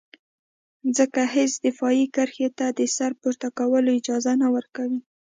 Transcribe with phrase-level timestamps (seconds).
[0.97, 5.01] ځکه هېڅ دفاعي کرښې ته د سر پورته کولو اجازه نه ورکوي.